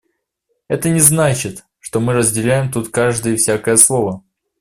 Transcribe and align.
Это 0.67 0.89
не 0.89 0.99
значит, 0.99 1.63
что 1.77 1.99
мы 1.99 2.13
разделяем 2.13 2.71
тут 2.71 2.89
каждое 2.89 3.33
и 3.33 3.37
всякое 3.37 3.77
слово. 3.77 4.23